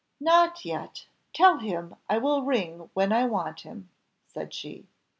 "Not 0.19 0.65
yet; 0.65 1.05
tell 1.31 1.59
him 1.59 1.95
I 2.09 2.17
will 2.17 2.41
ring 2.41 2.89
when 2.95 3.11
I 3.11 3.25
want 3.27 3.59
him," 3.59 3.91
said 4.25 4.51
she. 4.51 4.87